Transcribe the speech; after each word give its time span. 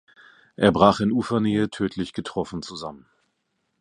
Er 0.55 0.71
brach 0.71 0.99
in 0.99 1.11
Ufernähe 1.11 1.69
tödlich 1.69 2.13
getroffen 2.13 2.63
zusammen. 2.63 3.05